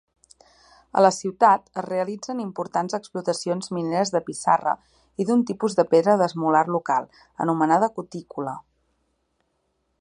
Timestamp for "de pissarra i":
4.15-5.29